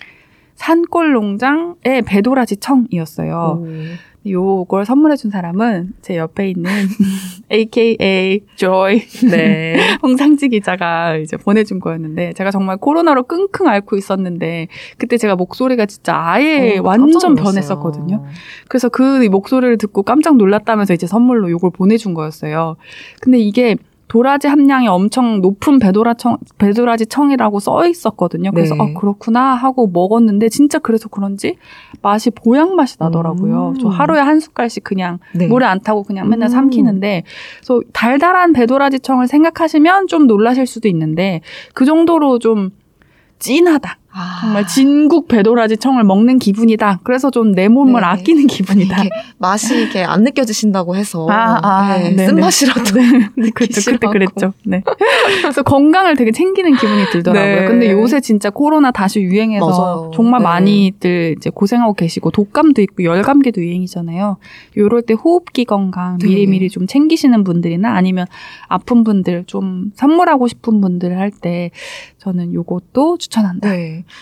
[0.55, 3.61] 산골 농장의 배도라지 청이었어요.
[3.61, 3.67] 오.
[4.25, 6.69] 요걸 선물해준 사람은 제 옆에 있는
[7.51, 9.77] AKA Joy 네.
[10.03, 16.15] 홍상지 기자가 이제 보내준 거였는데 제가 정말 코로나로 끙끙 앓고 있었는데 그때 제가 목소리가 진짜
[16.17, 17.35] 아예 어, 완전.
[17.35, 18.25] 변했었거든요.
[18.67, 22.75] 그래서 그 목소리를 듣고 깜짝 놀랐다면서 이제 선물로 요걸 보내준 거였어요.
[23.21, 23.75] 근데 이게
[24.09, 28.51] 도라지 함량이 엄청 높은 배도라 청, 배도라지 청이라고 써 있었거든요.
[28.51, 28.81] 그래서 네.
[28.81, 31.57] 어 그렇구나 하고 먹었는데 진짜 그래서 그런지
[32.01, 33.75] 맛이 보양 맛이 나더라고요.
[33.75, 33.79] 음.
[33.79, 35.47] 저 하루에 한 숟갈씩 그냥 네.
[35.47, 36.51] 물에 안 타고 그냥 맨날 음.
[36.51, 37.23] 삼키는데
[37.59, 41.41] 그래서 달달한 배도라지 청을 생각하시면 좀 놀라실 수도 있는데
[41.75, 42.71] 그 정도로 좀
[43.37, 43.99] 진하다.
[44.11, 44.39] 아.
[44.41, 46.99] 정말 진국 배도라지 청을 먹는 기분이다.
[47.03, 48.07] 그래서 좀 내 몸을 네.
[48.07, 48.95] 아끼는 기분이다.
[49.03, 52.27] 이렇게 맛이 이렇게 안 느껴지신다고 해서 아, 아, 네, 네네.
[52.27, 52.83] 쓴맛이라도
[53.35, 54.11] 네, 그때 그때 싫어하고.
[54.11, 54.53] 그랬죠.
[54.63, 54.83] 네.
[55.41, 57.55] 그래서 건강을 되게 챙기는 기분이 들더라고요.
[57.61, 57.65] 네.
[57.65, 60.11] 근데 요새 진짜 코로나 다시 유행해서 맞아요.
[60.13, 60.43] 정말 네.
[60.43, 64.37] 많이들 이제 고생하고 계시고 독감도 있고 열감기도 유행이잖아요.
[64.77, 66.27] 요럴 때 호흡기 건강 네.
[66.27, 68.25] 미리미리 좀 챙기시는 분들이나 아니면
[68.67, 71.71] 아픈 분들 좀 선물하고 싶은 분들 할 때
[72.17, 73.69] 저는 요것도 추천한다.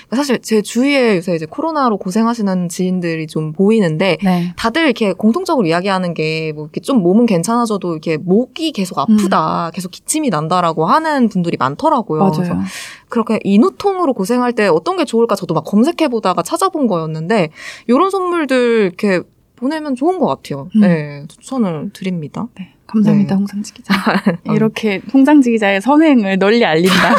[0.10, 0.16] 네.
[0.16, 4.54] 사실 제 주위에 요새 이제 코로나로 고생하시는 지인들이 좀 보이는데 네.
[4.58, 9.92] 다들 이렇게 공통적으로 이야기하는 게 뭐 이렇게 좀 몸은 괜찮아져도 이렇게 목이 계속 아프다, 계속
[9.92, 12.32] 기침이 난다라고 하는 분들이 많더라고요.
[12.32, 12.58] 그래서 음.
[12.58, 12.68] 맞아요.
[13.10, 17.50] 그렇게 인후통으로 고생할 때 어떤 게 좋을까 저도 막 검색해 보다가 찾아본 거였는데
[17.88, 19.22] 이런 선물들 이렇게
[19.56, 20.70] 보내면 좋은 것 같아요.
[20.76, 20.82] 음.
[20.82, 22.48] 네, 추천을 드립니다.
[22.56, 22.74] 네.
[22.88, 23.40] 감사합니다, 네.
[23.40, 23.94] 홍상지 기자.
[24.54, 27.16] 이렇게 홍상지 기자의 선행을 널리 알린다.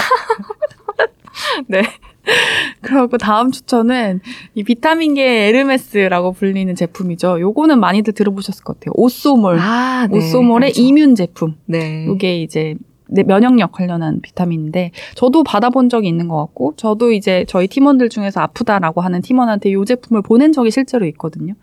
[1.68, 1.82] 네.
[2.82, 4.20] 그리고 다음 추천은
[4.54, 7.40] 이 비타민계 에르메스라고 불리는 제품이죠.
[7.40, 8.92] 요거는 많이들 들어보셨을 것 같아요.
[8.96, 9.58] 오소몰.
[9.58, 10.82] 아, 오소몰의 그렇죠.
[10.82, 11.56] 이뮨 제품.
[11.66, 12.06] 네.
[12.06, 12.74] 요게 이제
[13.10, 18.40] 내 면역력 관련한 비타민인데 저도 받아본 적이 있는 것 같고 저도 이제 저희 팀원들 중에서
[18.40, 21.54] 아프다라고 하는 팀원한테 요 제품을 보낸 적이 실제로 있거든요.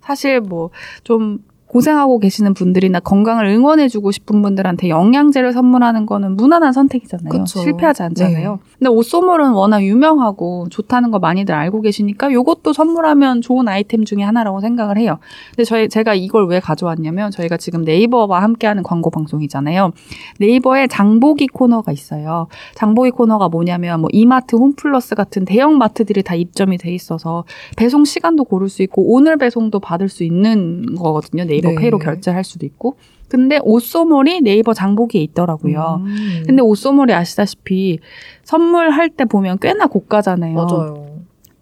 [0.00, 0.70] 사실 뭐
[1.04, 1.38] 좀
[1.72, 7.30] 고생하고 계시는 분들이나 건강을 응원해주고 싶은 분들한테 영양제를 선물하는 거는 무난한 선택이잖아요.
[7.30, 7.60] 그쵸.
[7.60, 8.50] 실패하지 않잖아요.
[8.50, 8.58] 네.
[8.78, 14.60] 근데 옷소몰은 워낙 유명하고 좋다는 거 많이들 알고 계시니까 요것도 선물하면 좋은 아이템 중에 하나라고
[14.60, 15.18] 생각을 해요.
[15.50, 19.92] 근데 저희 제가 이걸 왜 가져왔냐면 저희가 지금 네이버와 함께하는 광고 방송이잖아요.
[20.40, 22.48] 네이버에 장보기 코너가 있어요.
[22.74, 27.44] 장보기 코너가 뭐냐면 뭐 이마트, 홈플러스 같은 대형 마트들이 다 입점이 돼 있어서
[27.76, 31.44] 배송 시간도 고를 수 있고 오늘 배송도 받을 수 있는 거거든요.
[31.44, 31.74] 네이버 네.
[31.76, 32.96] 페이로 결제할 수도 있고.
[33.28, 36.02] 근데 옷소몰이 네이버 장보기에 있더라고요.
[36.04, 36.42] 음.
[36.46, 37.98] 근데 옷소몰이 아시다시피
[38.44, 40.54] 선물할 때 보면 꽤나 고가잖아요.
[40.54, 41.12] 맞아요.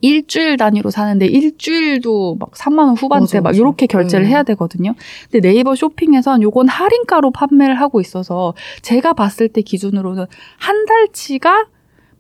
[0.00, 3.58] 일주일 단위로 사는데 일주일도 막 3만 원 후반대 맞아, 막 맞아.
[3.58, 4.30] 이렇게 결제를 네.
[4.30, 4.94] 해야 되거든요.
[5.30, 10.24] 근데 네이버 쇼핑에선 요건 할인가로 판매를 하고 있어서 제가 봤을 때 기준으로는
[10.58, 11.66] 한 달치가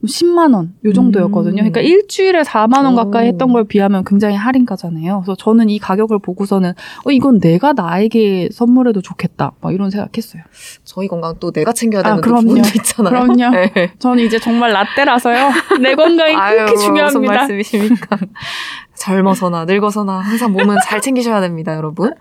[0.04, 1.62] 10만 원 요 정도였거든요.
[1.62, 1.70] 음.
[1.70, 3.32] 그러니까 일주일에 4만 원 가까이 오.
[3.32, 5.20] 했던 걸 비하면 굉장히 할인가잖아요.
[5.20, 6.70] 그래서 저는 이 가격을 보고서는
[7.04, 9.52] 어 이건 내가 나에게 선물해도 좋겠다.
[9.60, 10.42] 막 이런 생각했어요.
[10.84, 12.40] 저희 건강 또 내가 챙겨야 아, 되는 또 그럼요.
[12.48, 13.10] 부분도 있잖아요.
[13.10, 13.50] 그럼요.
[13.74, 13.92] 네.
[13.98, 15.50] 저는 이제 정말 라떼라서요.
[15.82, 17.34] 내 건강이 그렇게 무슨 중요합니다.
[17.34, 18.18] 말씀이십니까?
[19.00, 22.12] 젊어서나 늙어서나 항상 몸은 잘 챙기셔야 됩니다, 여러분.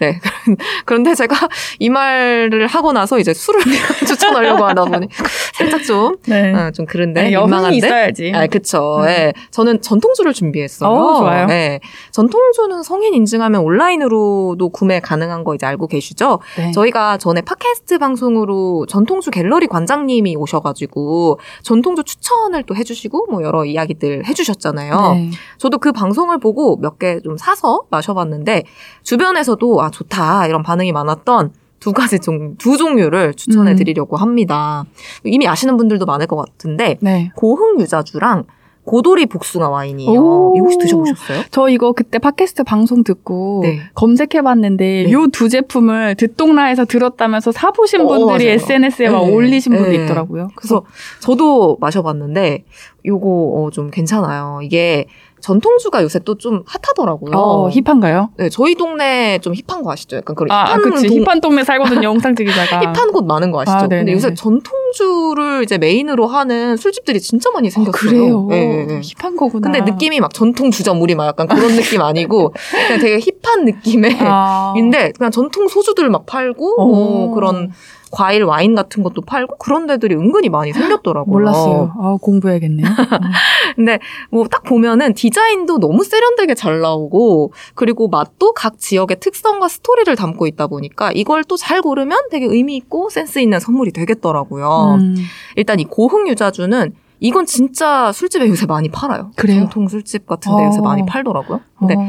[0.00, 0.20] 네.
[0.84, 3.60] 그런데 제가 이 말을 하고 나서 이제 술을
[4.06, 5.06] 추천하려고 하다 보니
[5.54, 6.52] 살짝 좀, 네.
[6.52, 7.22] 어, 좀 그런데.
[7.22, 7.76] 네, 여흥이 민망한데.
[7.76, 8.32] 있어야지.
[8.34, 8.98] 아, 그쵸.
[9.02, 9.08] 음.
[9.08, 9.32] 예.
[9.52, 10.90] 저는 전통주를 준비했어요.
[10.90, 11.46] 어, 좋아요.
[11.50, 11.78] 예.
[12.10, 16.40] 전통주는 성인 인증하면 온라인으로도 구매 가능한 거 이제 알고 계시죠?
[16.56, 16.72] 네.
[16.72, 24.26] 저희가 전에 팟캐스트 방송으로 전통주 갤러리 관장님이 오셔가지고 전통주 추천을 또 해주시고 뭐 여러 이야기들
[24.26, 25.12] 해주셨잖아요.
[25.14, 25.30] 네.
[25.58, 28.64] 저도 그 방송 을 보고 몇 개 좀 사서 마셔봤는데
[29.02, 33.76] 주변에서도 아 좋다 이런 반응이 많았던 두 가지 종, 두 종류를 추천해 음.
[33.76, 34.84] 드리려고 합니다.
[35.24, 37.30] 이미 아시는 분들도 많을 것 같은데 네.
[37.36, 38.44] 고흥 유자주랑
[38.84, 40.10] 고도리 복숭아 와인이에요.
[40.20, 40.52] 오.
[40.56, 41.42] 이거 혹시 드셔보셨어요?
[41.50, 43.80] 저 이거 그때 팟캐스트 방송 듣고 네.
[43.94, 45.12] 검색해봤는데 네.
[45.12, 48.54] 요두 제품을 듣동라에서 들었다면서 사보신 어, 분들이 맞아요.
[48.56, 49.32] SNS에 막 네.
[49.32, 50.04] 올리신 분도 네.
[50.04, 50.48] 있더라고요.
[50.54, 50.84] 그래서
[51.20, 52.64] 저도 마셔봤는데
[53.06, 54.60] 요거 어, 좀 괜찮아요.
[54.62, 55.06] 이게
[55.44, 57.36] 전통주가 요새 또 좀 핫하더라고요.
[57.36, 58.30] 어, 힙한가요?
[58.36, 60.16] 네, 저희 동네 좀 힙한 거 아시죠?
[60.16, 61.06] 약간 그런 아, 힙한 그치.
[61.08, 62.80] 동- 힙한 동네 살거든요, 홍상지 기자가.
[62.92, 63.76] 힙한 곳 많은 거 아시죠?
[63.84, 63.86] 아.
[63.88, 68.10] 근데 요새 전통주를 이제 메인으로 하는 술집들이 진짜 많이 어, 생겼어요.
[68.10, 68.46] 그래요.
[68.50, 69.00] 네, 네.
[69.02, 69.70] 힙한 거구나.
[69.70, 72.52] 근데 느낌이 막 전통주점물이 막 약간 그런 느낌 아니고
[72.86, 74.74] 그냥 되게 힙한 느낌의 아.
[74.76, 76.86] 인데 그냥 전통 소주들 막 팔고 어.
[76.86, 77.70] 뭐 그런
[78.10, 81.32] 과일 와인 같은 것도 팔고 그런 데들이 은근히 많이 생겼더라고요.
[81.32, 81.92] 몰랐어요.
[81.98, 82.86] 아, 공부해야겠네요.
[83.74, 83.98] 근데
[84.30, 90.46] 뭐 딱 보면은 디자인도 너무 세련되게 잘 나오고 그리고 맛도 각 지역의 특성과 스토리를 담고
[90.46, 94.98] 있다 보니까 이걸 또 잘 고르면 되게 의미 있고 센스 있는 선물이 되겠더라고요.
[95.00, 95.16] 음.
[95.56, 96.92] 일단 이 고흥 유자주는
[97.24, 99.30] 이건 진짜 술집에 요새 많이 팔아요.
[99.34, 99.60] 그래요?
[99.60, 100.82] 전통 술집 같은 데 요새 어.
[100.82, 101.58] 많이 팔더라고요.
[101.78, 102.00] 근데 어.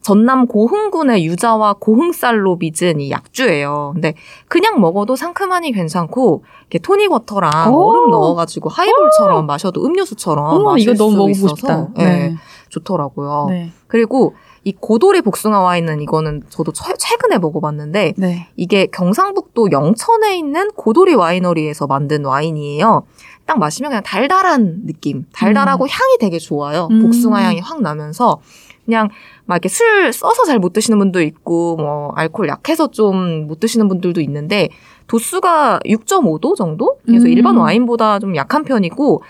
[0.00, 3.92] 전남 고흥군의 유자와 고흥쌀로 빚은 이 약주예요.
[3.94, 4.14] 근데
[4.48, 7.88] 그냥 먹어도 상큼하니 괜찮고 이렇게 토닉 워터랑 오.
[7.88, 11.90] 얼음 넣어가지고 하이볼처럼 마셔도 음료수처럼 어머, 마실 이거 너무 수 있어서.
[12.00, 12.36] 예, 네.
[12.70, 13.46] 좋더라고요.
[13.50, 13.70] 네.
[13.86, 14.34] 그리고
[14.64, 18.48] 이 고도리 복숭아 와인은 이거는 저도 최, 최근에 먹어봤는데 네.
[18.56, 23.04] 이게 경상북도 영천에 있는 고도리 와이너리에서 만든 와인이에요.
[23.46, 26.88] 딱 마시면 그냥 달달한 느낌, 달달하고 향이 되게 좋아요.
[26.90, 27.02] 음.
[27.02, 28.40] 복숭아 향이 확 나면서
[28.84, 29.08] 그냥
[29.46, 33.88] 막 이렇게 술 써서 잘 못 드시는 분도 있고 뭐 알코올 약해서 좀 못 드시는
[33.88, 34.68] 분들도 있는데
[35.06, 36.98] 도수가 6.5도 정도?
[37.04, 37.30] 그래서 음.
[37.32, 39.22] 일반 와인보다 좀 약한 편이고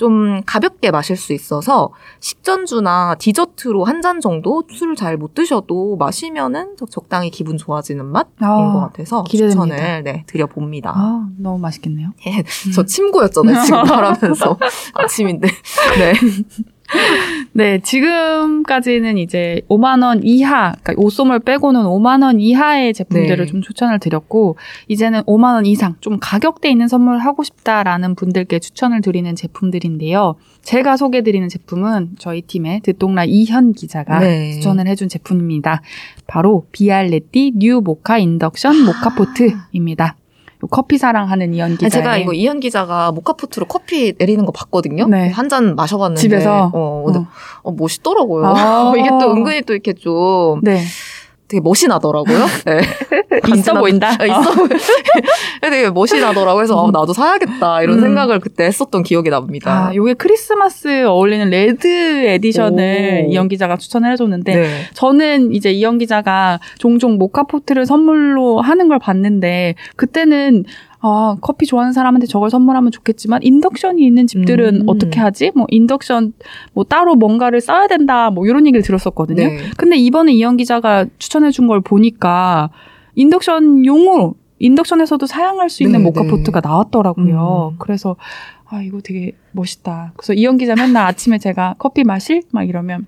[0.00, 6.74] 좀 가볍게 마실 수 있어서 식전주나 디저트로 한 잔 정도 술을 잘 못 드셔도 마시면은
[6.78, 9.76] 적- 적당히 기분 좋아지는 맛인 아, 것 같아서 기대됩니다.
[9.76, 10.90] 추천을 네, 드려봅니다.
[10.96, 12.12] 아, 너무 맛있겠네요.
[12.26, 12.42] 예,
[12.74, 14.58] 저 침고였잖아요 지금 말하면서
[14.94, 15.48] 아침인데
[15.98, 16.14] 네.
[17.52, 23.46] 네, 지금까지는 이제 5만 원 이하, 그러니까 옷소물 빼고는 5만 원 이하의 제품들을 네.
[23.46, 24.56] 좀 추천을 드렸고
[24.88, 30.36] 이제는 5만 원 이상 좀 가격대 있는 선물을 하고 싶다라는 분들께 추천을 드리는 제품들인데요.
[30.62, 34.52] 제가 소개해 드리는 제품은 저희 팀의 듣똑라 이현 기자가 네.
[34.52, 35.82] 추천을 해준 제품입니다.
[36.26, 40.16] 바로 비알레띠 뉴 모카 인덕션 모카포트입니다.
[40.62, 41.88] 요 커피 사랑하는 이현 기자.
[41.88, 45.06] 제가 이거 이현 기자가 모카포트로 커피 내리는 거 봤거든요.
[45.06, 45.28] 네.
[45.30, 46.70] 한 잔 마셔봤는데 집에서?
[46.72, 47.26] 어, 어.
[47.62, 48.46] 어, 멋있더라고요.
[48.46, 48.92] 아.
[48.98, 50.82] 이게 또 은근히 또 이렇게 좀 네.
[51.50, 52.46] 되게 멋이 나더라고요.
[52.64, 52.80] 네.
[53.56, 54.16] 있어 보인다.
[54.18, 54.68] 아, 있어 보여.
[55.60, 56.54] 되게 멋이 나더라고요.
[56.54, 58.02] 그래서 어, 나도 사야겠다 이런 음.
[58.02, 59.88] 생각을 그때 했었던 기억이 납니다.
[59.88, 63.32] 아, 요게 크리스마스 어울리는 red edition을 오.
[63.32, 64.68] 이현 기자가 추천을 해줬는데 네.
[64.94, 70.64] 저는 이제 이현 기자가 종종 모카포트를 선물로 하는 걸 봤는데 그때는
[71.02, 74.88] 아, 커피 좋아하는 사람한테 저걸 선물하면 좋겠지만 인덕션이 있는 집들은 음.
[74.88, 75.50] 어떻게 하지?
[75.54, 76.34] 뭐 인덕션
[76.74, 78.30] 뭐 따로 뭔가를 써야 된다.
[78.30, 79.42] 뭐 이런 얘기를 들었었거든요.
[79.46, 79.58] 네.
[79.78, 82.70] 근데 이번에 이현 기자가 추천해 준 걸 보니까
[83.14, 87.72] 인덕션 용으로 인덕션에서도 사용할 수 있는 네, 모카포트가 나왔더라고요.
[87.72, 87.76] 음.
[87.78, 88.16] 그래서
[88.66, 90.12] 아 이거 되게 멋있다.
[90.16, 93.06] 그래서 이현 기자 맨날 아침에 제가 커피 마실 막 이러면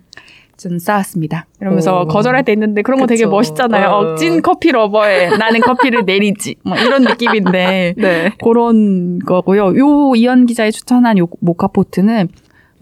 [0.56, 1.46] 전 싸왔습니다.
[1.60, 2.06] 이러면서 오.
[2.06, 3.30] 거절할 때 있는데 그런 거 되게 그쵸.
[3.30, 3.88] 멋있잖아요.
[3.88, 4.12] 어.
[4.12, 6.56] 어, 찐 커피 lover에 나는 커피를 내리지.
[6.64, 8.32] 뭐 이런 느낌인데 네.
[8.42, 9.76] 그런 거고요.
[9.76, 12.28] 요 이현 기자의 추천한 요 모카포트는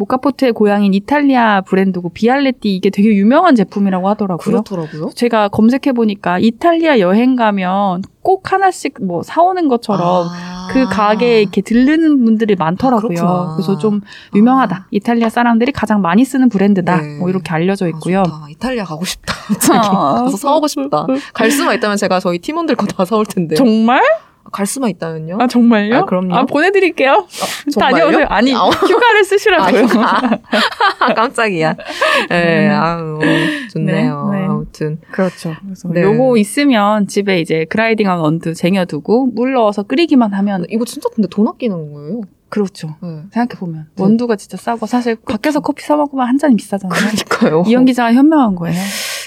[0.00, 4.62] 모카포트의 고향인 이탈리아 브랜드고 비알레티 이게 되게 유명한 제품이라고 하더라고요.
[4.62, 5.10] 그렇더라고요.
[5.14, 10.68] 제가 검색해 보니까 이탈리아 여행 가면 꼭 하나씩 뭐 사오는 것처럼 아.
[10.72, 13.08] 그 가게에 이렇게 들르는 분들이 많더라고요.
[13.08, 13.54] 그렇구나.
[13.56, 14.00] 그래서 좀
[14.34, 14.86] 유명하다.
[14.90, 17.00] 이탈리아 사람들이 가장 많이 쓰는 브랜드다.
[17.00, 17.18] 네.
[17.18, 18.20] 뭐 이렇게 알려져 있고요.
[18.20, 18.46] 아, 좋다.
[18.50, 19.34] 이탈리아 가고 싶다.
[19.34, 21.06] 갑자기 가서 사오고 싶다.
[21.34, 23.54] 갈 수만 있다면 제가 저희 팀원들 거 다 사올 텐데.
[23.54, 24.02] 정말?
[24.50, 25.38] 갈 수만 있다면요?
[25.40, 25.96] 아 정말요?
[25.96, 26.34] 아, 그럼요.
[26.34, 27.26] 아, 보내드릴게요.
[27.72, 27.96] 정말요?
[27.96, 28.26] 다녀오세요.
[28.28, 29.86] 아니 아, 휴가를 쓰시라고요.
[31.00, 31.76] 아, 깜짝이야.
[32.30, 32.72] 네, 음.
[32.72, 33.18] 아유,
[33.72, 34.28] 좋네요.
[34.32, 34.44] 네, 네.
[34.46, 34.98] 아무튼.
[35.10, 35.54] 그렇죠.
[35.62, 36.02] 그래서 네.
[36.02, 41.48] 요거 있으면 집에 이제 그라이딩한 원두 쟁여두고 물 넣어서 끓이기만 하면 이거 진짜 근데 돈
[41.48, 42.22] 아끼는 거예요.
[42.48, 42.96] 그렇죠.
[43.00, 43.22] 네.
[43.32, 44.02] 생각해 보면 네.
[44.02, 46.98] 원두가 진짜 싸고 사실 밖에서 커피 사 먹으면 한 잔이 비싸잖아요.
[46.98, 47.62] 그러니까요.
[47.66, 48.80] 이현 기자가 현명한 거예요.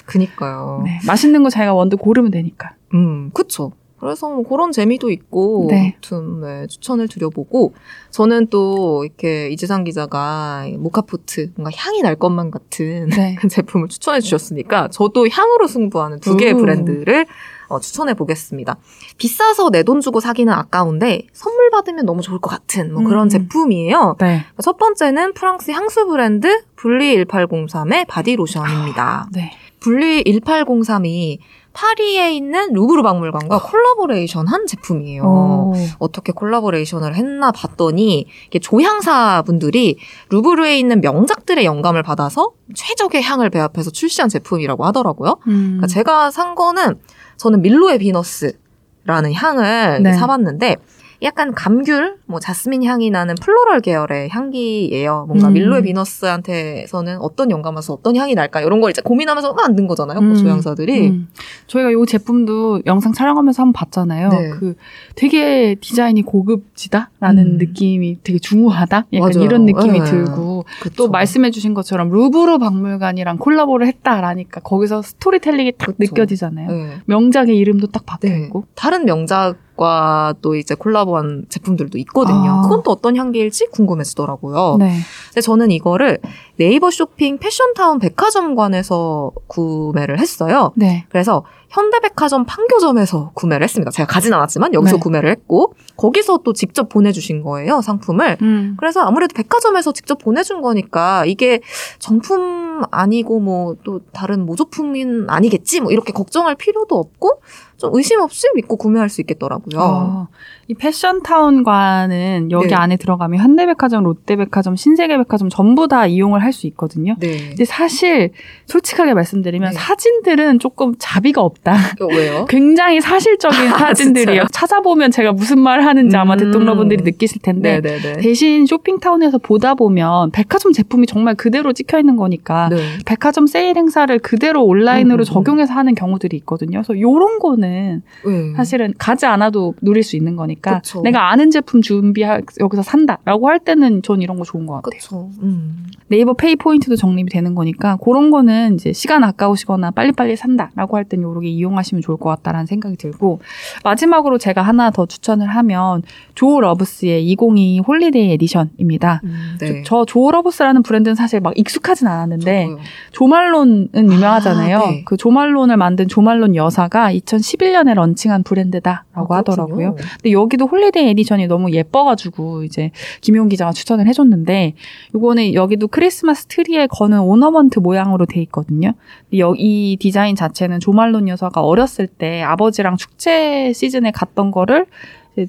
[0.05, 0.81] 그니까요.
[0.83, 2.75] 네, 맛있는 거 자기가 원두 고르면 되니까.
[2.93, 3.71] 음, 그쵸.
[4.03, 5.95] 그래서 뭐 그런 재미도 있고, 네.
[5.95, 7.73] 아무튼 네, 추천을 드려보고,
[8.11, 13.37] 저는 또 이렇게 이재상 기자가 모카포트 뭔가 향이 날 것만 같은 네.
[13.49, 16.57] 제품을 추천해 주셨으니까 저도 향으로 승부하는 두 개의 오.
[16.57, 17.25] 브랜드를
[17.69, 18.77] 어, 추천해 보겠습니다.
[19.17, 23.29] 비싸서 내 돈 주고 사기는 아까운데 선물 받으면 너무 좋을 것 같은 뭐 그런 음.
[23.29, 24.15] 제품이에요.
[24.19, 24.45] 네.
[24.61, 29.27] 첫 번째는 프랑스 향수 브랜드 불리 1803의 바디로션입니다.
[29.33, 29.51] 네.
[29.81, 31.39] 불리 1803이
[31.73, 35.23] 파리에 있는 루브르 박물관과 콜라보레이션 한 제품이에요.
[35.23, 35.73] 오.
[35.97, 39.97] 어떻게 콜라보레이션을 했나 봤더니 이게 조향사 분들이
[40.29, 45.37] 루브르에 있는 명작들의 영감을 받아서 최적의 향을 배합해서 출시한 제품이라고 하더라고요.
[45.47, 45.77] 음.
[45.77, 46.99] 그러니까 제가 산 거는
[47.37, 50.13] 저는 밀로의 비너스라는 향을 네.
[50.13, 50.77] 사봤는데
[51.23, 55.25] 약간 감귤, 뭐 자스민 향이 나는 floral 계열의 향기예요.
[55.27, 55.53] 뭔가 음.
[55.53, 60.19] 밀로의 비너스한테서는 어떤 영감 와서 어떤 향이 날까 이런 걸 이제 고민하면서 만든 거잖아요.
[60.19, 60.35] 음.
[60.35, 61.07] 조향사들이.
[61.07, 61.29] 음.
[61.67, 64.29] 저희가 이 제품도 영상 촬영하면서 한번 봤잖아요.
[64.29, 64.49] 네.
[64.49, 64.75] 그
[65.15, 67.57] 되게 디자인이 고급지다라는 음.
[67.57, 69.05] 느낌이 되게 중후하다.
[69.13, 69.45] 약간 맞아요.
[69.45, 70.05] 이런 느낌이 네.
[70.05, 70.95] 들고 그쵸.
[70.95, 75.97] 또 말씀해주신 것처럼 루브르 박물관이랑 콜라보를 했다라니까 거기서 스토리텔링이 딱 그쵸.
[75.99, 76.69] 느껴지잖아요.
[76.69, 76.89] 네.
[77.05, 78.45] 명작의 이름도 딱 박혀 네.
[78.45, 78.65] 있고.
[78.75, 82.59] 다른 명작 과 또 이제 콜라보한 제품들도 있거든요.
[82.59, 82.61] 아.
[82.61, 84.77] 그건 또 어떤 향기일지 궁금해지더라고요.
[84.79, 84.97] 네.
[85.29, 86.19] 근데 저는 이거를
[86.57, 90.71] 네이버 쇼핑 패션타운 백화점관에서 구매를 했어요.
[90.75, 91.05] 네.
[91.09, 93.89] 그래서 현대백화점 판교점에서 구매를 했습니다.
[93.89, 94.99] 제가 가진 않았지만 여기서 네.
[94.99, 98.37] 구매를 했고 거기서 또 직접 보내주신 거예요 상품을.
[98.41, 98.75] 음.
[98.79, 101.61] 그래서 아무래도 백화점에서 직접 보내준 거니까 이게
[101.99, 107.41] 정품 아니고 뭐 또 다른 모조품은 아니겠지 뭐 이렇게 걱정할 필요도 없고
[107.83, 109.79] 좀 의심 없이 믿고 구매할 수 있겠더라고요.
[109.79, 110.27] 어,
[110.69, 112.75] 이 패션타운과는 여기 네.
[112.75, 117.15] 안에 들어가면 현대백화점, 롯데백화점, 신세계백화점 전부 다 이용을 할 수 있거든요.
[117.19, 117.49] 네.
[117.49, 118.29] 근데 사실
[118.67, 119.75] 솔직하게 말씀드리면 네.
[119.75, 121.73] 사진들은 조금 자비가 없다.
[121.99, 122.45] 어, 왜요?
[122.47, 124.43] 굉장히 사실적인 아, 사진들이에요.
[124.51, 126.37] 찾아보면 제가 무슨 말을 하는지 아마 음.
[126.37, 128.21] 대통령분들이 느끼실 텐데 네네네.
[128.21, 132.77] 대신 쇼핑타운에서 보다 보면 백화점 제품이 정말 그대로 찍혀 있는 거니까 네.
[133.03, 135.23] 백화점 세일 행사를 그대로 온라인으로 음, 음, 음.
[135.25, 136.83] 적용해서 하는 경우들이 있거든요.
[136.83, 138.53] 그래서 요런 거는 네.
[138.55, 141.01] 사실은 가지 않아도 누릴 수 있는 거니까 그쵸.
[141.01, 145.29] 내가 아는 제품 준비하 여기서 산다라고 할 때는 전 이런 거 좋은 것 같아요.
[145.41, 145.85] 음.
[146.07, 151.23] 네이버 페이 포인트도 적립이 되는 거니까 그런 거는 이제 시간 아까우시거나 빨리빨리 산다라고 할 때는
[151.23, 153.39] 요렇게 이용하시면 좋을 것 같다라는 생각이 들고
[153.83, 156.03] 마지막으로 제가 하나 더 추천을 하면
[156.35, 159.21] 조 러브스의 2022 holiday edition입니다.
[159.23, 159.83] 음, 저- 네.
[159.83, 162.79] 저 조 러브스라는 브랜드는 사실 막 익숙하진 않았는데 저도요.
[163.11, 164.77] 조말론은 유명하잖아요.
[164.77, 165.03] 아, 네.
[165.05, 169.95] 그 조말론을 만든 조말론 여사가 2011 년에 런칭한 브랜드다라고 아, 하더라고요.
[169.95, 174.73] 근데 여기도 holiday edition이 너무 예뻐가지고 이제 김용 기자가 추천을 해줬는데
[175.15, 178.93] 요거는 여기도 크리스마스 트리에 거는 오너먼트 모양으로 돼 있거든요.
[179.29, 184.85] 근데 여- 이 디자인 자체는 조말론 여사가 어렸을 때 아버지랑 축제 시즌에 갔던 거를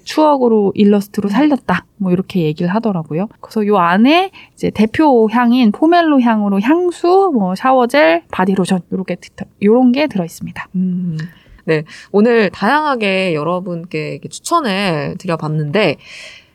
[0.05, 1.85] 추억으로 일러스트로 살렸다.
[1.99, 3.29] 뭐 이렇게 얘기를 하더라고요.
[3.41, 9.93] 그래서 요 안에 이제 대표 향인 포멜로 향으로 향수, 뭐 샤워젤, 바디로션 요렇게 드- 요런
[9.93, 10.69] 게 들어 있습니다.
[10.77, 11.19] 음.
[11.65, 11.85] 네.
[12.13, 15.97] 오늘 다양하게 여러분께 추천을 드려봤는데,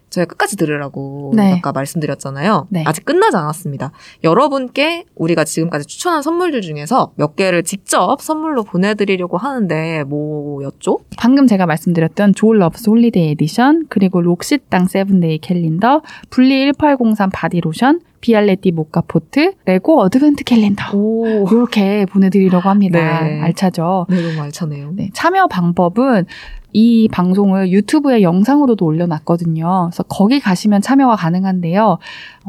[0.10, 1.56] 저희가 끝까지 들으라고 네.
[1.58, 2.68] 아까 말씀드렸잖아요.
[2.70, 2.84] 네.
[2.86, 3.92] 아직 끝나지 않았습니다.
[4.24, 11.00] 여러분께 우리가 지금까지 추천한 선물들 중에서 몇 개를 직접 선물로 보내드리려고 하는데 뭐였죠?
[11.18, 18.02] 방금 제가 말씀드렸던 조 러브스 holiday edition, 그리고 록시땅 seven day 캘린더, 불리 1803 바디로션,
[18.22, 20.92] 비알레티 모카 포트, 레고 advent 캘린더.
[20.94, 23.24] 오, 이렇게 보내드리려고 합니다.
[23.24, 23.40] 네.
[23.42, 24.08] 알차죠?
[24.10, 24.92] 네, 너무 알차네요.
[24.94, 26.26] 네, 참여 방법은
[26.72, 29.90] 이 방송을 유튜브에 영상으로도 올려놨거든요.
[29.90, 31.98] 그래서 거기 가시면 참여가 가능한데요.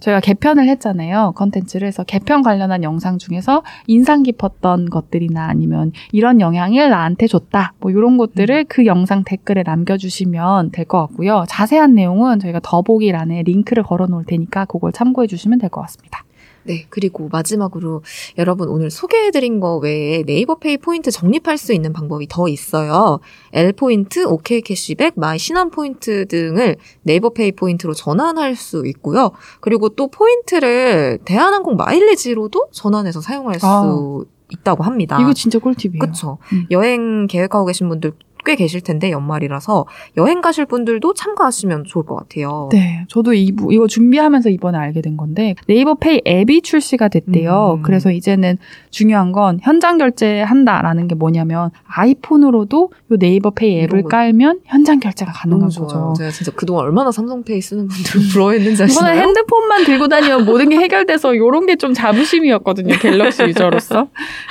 [0.03, 1.33] 저희가 개편을 했잖아요.
[1.37, 1.87] 컨텐츠를.
[1.87, 7.73] 그래서 개편 관련한 영상 중에서 인상 깊었던 것들이나 아니면 이런 영향을 나한테 줬다.
[7.81, 11.45] 뭐 이런 것들을 그 영상 댓글에 남겨주시면 될 것 같고요.
[11.49, 16.25] 자세한 내용은 저희가 더보기란에 링크를 걸어 놓을 테니까 그걸 참고해 주시면 될 것 같습니다.
[16.71, 18.05] 네, 그리고 마지막으로
[18.39, 23.19] 여러분 오늘 소개해드린 거 외에 네이버 페이 포인트 적립할 수 있는 방법이 더 있어요.
[23.53, 29.33] L포인트, OK 캐시백, 마이 신한 포인트 등을 네이버 페이 포인트로 전환할 수 있고요.
[29.59, 34.25] 그리고 또 포인트를 대한항공 마일리지로도 전환해서 사용할 수 아.
[34.53, 35.19] 있다고 합니다.
[35.21, 35.99] 이거 진짜 꿀팁이에요.
[35.99, 36.39] 그쵸.
[36.53, 36.67] 음.
[36.71, 38.13] 여행 계획하고 계신 분들
[38.45, 42.69] 꽤 계실 텐데 연말이라서 여행 가실 분들도 참고하시면 좋을 것 같아요.
[42.73, 47.79] 네, 저도 이, 이거 준비하면서 이번에 알게 된 건데 네이버 페이 앱이 출시가 됐대요.
[47.79, 47.83] 음.
[47.83, 48.59] 그래서 이제는
[48.91, 54.09] 중요한 건 현장 결제한다라는 게 뭐냐면 아이폰으로도 요 네이버 페이 이런 앱을 거.
[54.09, 55.69] 깔면 현장 결제가 가능한.
[55.69, 56.15] 거죠.
[56.17, 59.21] 제가 진짜 그동안 얼마나 삼성페이 쓰는 분들을 부러워했는지 아시나요?
[59.21, 62.95] 핸드폰만 들고 다니면 모든 게 해결돼서 요런 게 좀 자부심이었거든요.
[62.99, 64.09] 갤럭시 유저로서.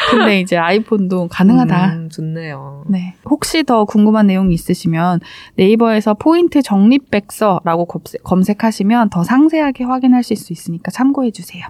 [0.10, 1.94] 근데 이제 아이폰도 가능하다.
[1.94, 2.79] 음, 좋네요.
[2.90, 3.14] 네.
[3.30, 5.20] 혹시 더 궁금한 내용이 있으시면
[5.56, 11.66] 네이버에서 포인트 적립백서라고 검색- 검색하시면 더 상세하게 확인하실 수 있으니까 참고해 주세요.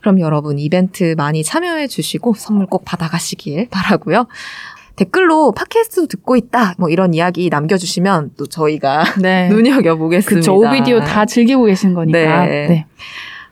[0.00, 4.26] 그럼 여러분 이벤트 많이 참여해 주시고 선물 꼭 받아가시길 바라고요.
[4.96, 9.48] 댓글로 팟캐스트 듣고 있다 뭐 이런 이야기 남겨주시면 또 저희가 네.
[9.52, 10.36] 눈여겨보겠습니다.
[10.40, 10.54] 그쵸.
[10.56, 12.46] 오비디오 다 즐기고 계신 거니까.
[12.46, 12.66] 네.
[12.66, 12.86] 네.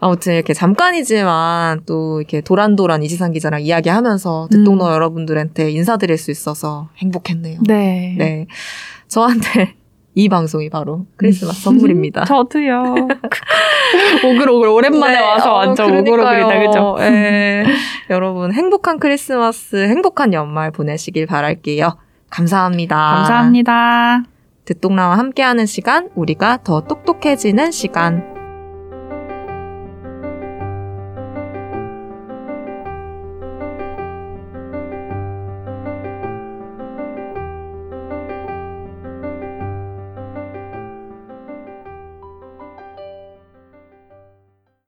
[0.05, 4.93] 아무튼 이렇게 잠깐이지만 또 이렇게 도란도란 이지상 기자랑 이야기하면서 듣동너 음.
[4.93, 7.61] 여러분들한테 인사드릴 수 있어서 행복했네요.
[7.67, 8.15] 네.
[8.19, 8.47] 네.
[9.09, 9.77] 저한테
[10.15, 12.27] 이 방송이 바로 크리스마스 선물입니다.
[12.29, 12.83] 저도요.
[14.27, 15.87] 오글오글 오랜만에 네, 와서 어, 완전.
[15.97, 16.97] 오글오글이다, 그죠?
[16.99, 17.65] 네.
[18.11, 21.97] 여러분 행복한 크리스마스, 행복한 연말 보내시길 바랄게요.
[22.29, 22.97] 감사합니다.
[22.97, 24.25] 감사합니다.
[24.67, 28.34] 듣동나와 함께하는 시간, 우리가 더 똑똑해지는 시간.